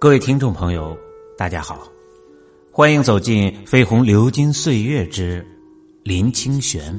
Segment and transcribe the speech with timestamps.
[0.00, 0.96] 各位听众朋友，
[1.36, 1.88] 大家好，
[2.70, 5.44] 欢迎走进《飞鸿流金岁月之
[6.04, 6.94] 林清玄》。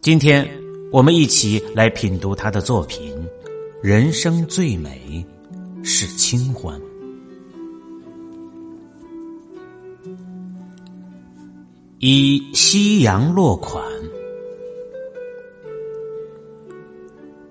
[0.00, 0.44] 今天
[0.90, 3.14] 我们一起来品读他的作品
[3.80, 5.24] 《人生最美
[5.84, 6.76] 是清欢》。
[12.00, 13.84] 一夕阳落款，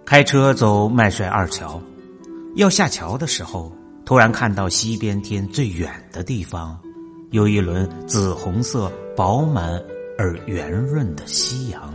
[0.03, 1.81] 开车走麦帅二桥。
[2.55, 3.71] 要下桥的时候，
[4.05, 6.77] 突然看到西边天最远的地方，
[7.31, 9.81] 有一轮紫红色、饱满
[10.17, 11.93] 而圆润的夕阳。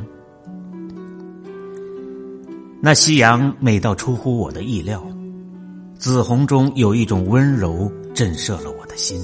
[2.80, 5.04] 那夕阳美到出乎我的意料，
[5.98, 9.20] 紫红中有一种温柔震慑了我的心，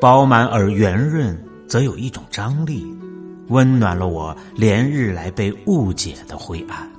[0.00, 2.86] 饱满而圆润则有一种张力，
[3.48, 6.97] 温暖了我连日来被误解的灰暗。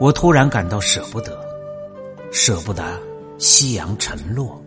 [0.00, 1.38] 我突然感到舍不得，
[2.32, 2.82] 舍不得
[3.36, 4.58] 夕阳沉落。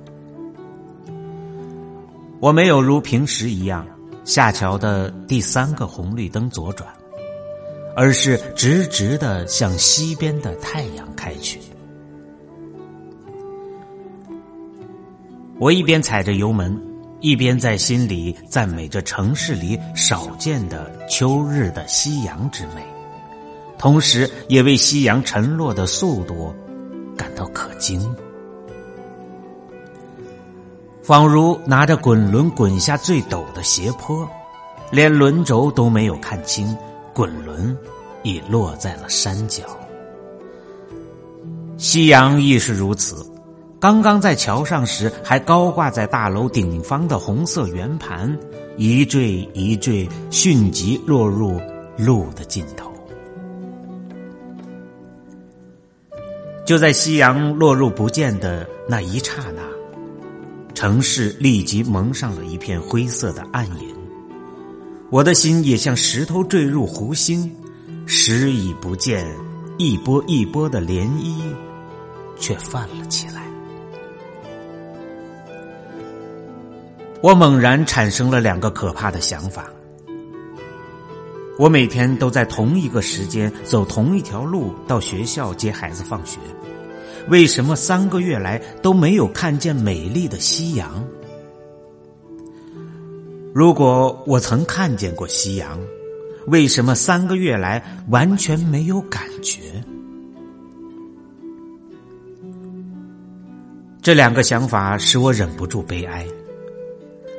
[2.39, 3.83] 我没有如平时一样
[4.23, 6.87] 下桥的第三个红绿灯左转，
[7.95, 11.59] 而是直直的向西边的太阳开去。
[15.57, 16.79] 我一边踩着油门，
[17.21, 22.83] 一边在心里赞美着城市里少见的秋日的夕阳之美。
[23.83, 26.55] 同时，也为夕阳沉落的速度
[27.17, 27.99] 感到可惊，
[31.01, 34.25] 仿如拿着滚轮滚下最陡的斜坡，
[34.89, 36.73] 连轮轴都没有看清，
[37.13, 37.77] 滚轮
[38.23, 39.63] 已落在了山脚。
[41.75, 43.29] 夕阳亦是如此，
[43.81, 48.33] 刚刚在桥上时还高挂在大楼顶方的红色圆盘，
[48.77, 51.59] 一坠一坠，迅即落入
[51.97, 52.92] 路的尽头。
[56.65, 59.61] 就在夕阳落入不见的那一刹那，
[60.73, 63.93] 城市立即蒙上了一片灰色的暗影，
[65.09, 67.53] 我的心也像石头坠入湖心，
[68.05, 69.27] 时已不见，
[69.77, 71.41] 一波一波的涟漪
[72.39, 73.43] 却泛了起来。
[77.21, 79.65] 我猛然产生了两个可怕的想法：
[81.57, 86.39] 我每天都在同一个时间走同一条路到学校接孩子放学。
[87.29, 91.03] 为什么三个月来都没有看见美丽的夕阳？
[93.53, 95.79] 如果我曾看见过夕阳，
[96.47, 99.61] 为什么三个月来完全没有感觉？
[104.01, 106.27] 这两个想法使我忍不住悲哀。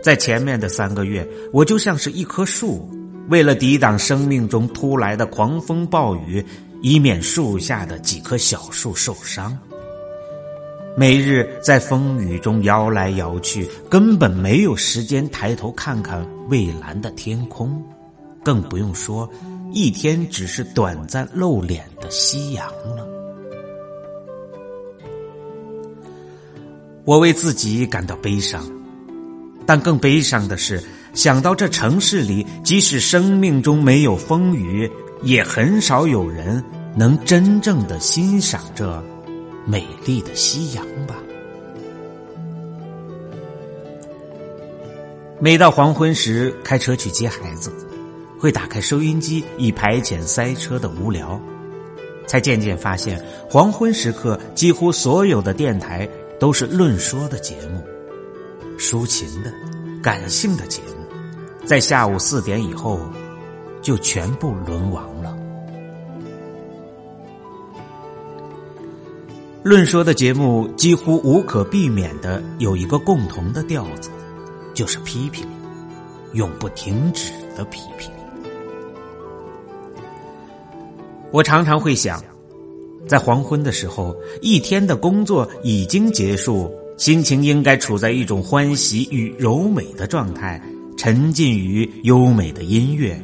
[0.00, 2.88] 在前面的三个月，我就像是一棵树，
[3.28, 6.44] 为了抵挡生命中突来的狂风暴雨，
[6.82, 9.56] 以免树下的几棵小树受伤。
[10.96, 17.82] 每日在风雨中摇来摇去，根本没有时间抬头看看蔚蓝的天空，
[18.44, 19.28] 更不用说
[19.72, 23.04] 一天只是短暂露脸的夕阳了。
[27.04, 28.64] 我为自己感到悲伤，
[29.66, 30.80] 但更悲伤的是
[31.14, 34.90] 想到这城市里，即使生命中没有风雨，
[35.22, 36.62] 也很少有人
[36.96, 39.02] 能真正的欣赏这。
[39.66, 41.14] 美丽的夕阳吧。
[45.40, 47.72] 每到黄昏时，开车去接孩子，
[48.38, 51.40] 会打开收音机以排遣塞车的无聊，
[52.26, 56.06] 才渐渐发现，黄昏时刻几乎所有的电台
[56.38, 57.82] 都是论说的节目，
[58.78, 59.50] 抒情的、
[60.02, 61.03] 感性的节目，
[61.64, 63.00] 在下午四点以后
[63.80, 65.36] 就全部沦亡了。
[69.62, 74.10] 论说的节目几乎无可避免的有一个共同的调子，
[74.74, 75.46] 就是批评，
[76.34, 78.10] 永不停止的批评。
[81.30, 82.22] 我常常会想，
[83.08, 90.62] 在黄昏的时候，一天的工作已经结束，心情应该处在一种欢喜与柔美的状态，
[91.04, 93.14] 沉浸于优美的音乐。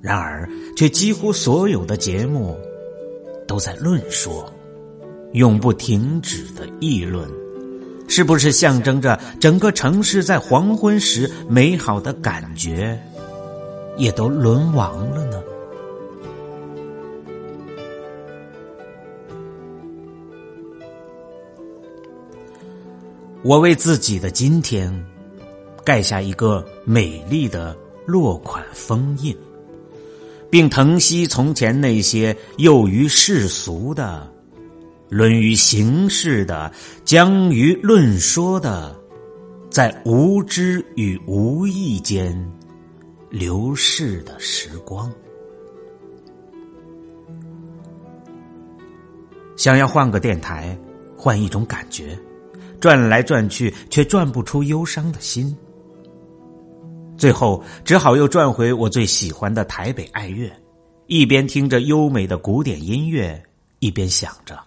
[0.00, 2.56] 然而，却几乎所有的节目
[3.46, 4.50] 都在论说。
[5.34, 7.28] 永不停止的议论，
[8.08, 12.98] 是不是象征着整个城市在黄昏时美好的感觉，
[13.98, 15.42] 也都沦亡了呢？
[23.42, 24.90] 我为自己的今天
[25.84, 29.36] 盖下一个美丽的落款封印，
[30.50, 34.30] 并疼惜从前那些囿于世俗的。
[35.08, 36.72] 论于形式的，
[37.04, 38.96] 将于论说的，
[39.68, 42.32] 在无知与无意间
[43.28, 45.12] 流逝的时光。
[49.56, 50.78] 想要换个电台，
[51.16, 52.16] 换一种感觉，
[52.78, 55.56] 转来转去却转不出忧伤的心。
[57.20, 60.50] 最后只好又转回我最喜欢的台北爱乐，
[61.06, 63.40] 一边听着优美的古典音乐，
[63.78, 64.58] 一边想着：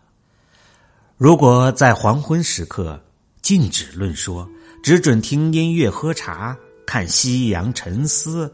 [1.18, 3.04] 如果在黄昏时刻
[3.42, 4.48] 禁止论说，
[4.84, 6.56] 只准听音乐、喝茶、
[6.86, 8.54] 看夕阳、沉思，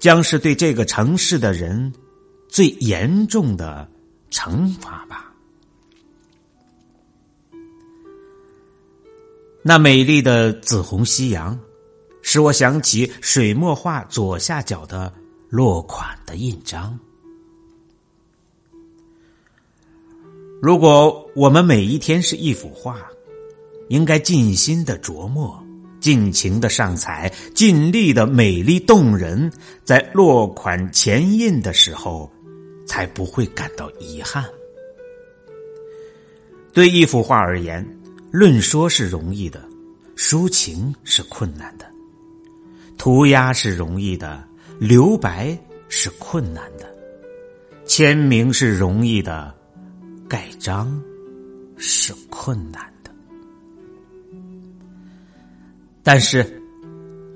[0.00, 1.92] 将是对这个城市的人
[2.48, 3.86] 最严重的
[4.30, 5.30] 惩罚吧。
[9.62, 11.58] 那美丽的紫红夕阳，
[12.26, 15.12] 使我想起水墨画左下角的
[15.50, 16.98] 落款的印章。
[20.60, 22.98] 如果我们每一天是一幅画，
[23.90, 25.62] 应该尽心的琢磨，
[26.00, 29.52] 尽情的上彩，尽力的美丽动人，
[29.84, 32.32] 在落款前印的时候，
[32.86, 34.42] 才不会感到遗憾。
[36.72, 37.86] 对一幅画而言。
[38.32, 39.62] 论说是容易的，
[40.16, 41.86] 抒情是困难的；
[43.04, 44.42] 涂鸦是容易的，
[44.78, 45.54] 留白
[45.90, 46.86] 是困难的；
[47.84, 49.54] 签名是容易的，
[50.26, 50.98] 盖章
[51.76, 53.10] 是困难的。
[56.02, 56.62] 但是，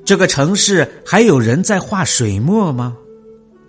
[0.06, 2.97] 这个城市还有人在画水墨吗？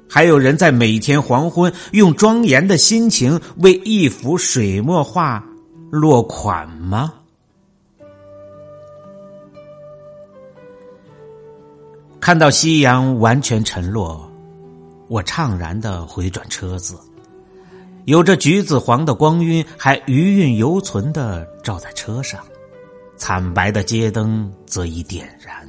[0.09, 5.45] 还有人在每天黄昏用庄严的心情为一幅水墨画
[5.91, 7.13] 落款吗？
[12.29, 14.31] 看到夕阳完全沉落，
[15.07, 16.95] 我怅然的回转车子，
[18.05, 22.39] 有着橘子黄的光晕还余韵犹存的照在车上，
[23.17, 25.67] 惨白的街灯则已点燃，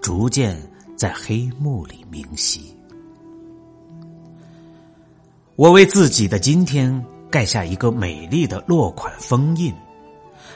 [0.00, 0.56] 逐渐
[0.94, 2.72] 在黑幕里明晰。
[5.56, 9.74] 我为自己的今天盖下一个美丽的落款封印。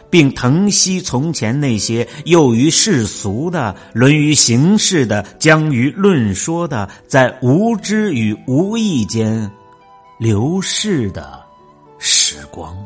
[0.08, 9.50] 并疼惜从前那些囿于世俗的、沦于形式的、将于论说的，在无知与无意间
[10.18, 11.42] 流逝的
[11.98, 12.76] 时光。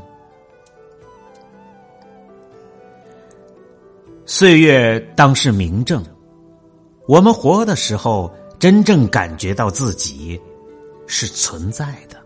[4.24, 6.04] 岁月当是明证，
[7.08, 10.40] 我们活的时候，真正感觉到自己
[11.06, 12.16] 是存在的。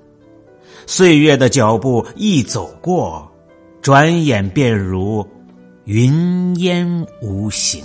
[0.87, 3.27] 岁月的脚步一走过。
[3.85, 5.29] 转眼便如
[5.85, 7.85] 云烟无形。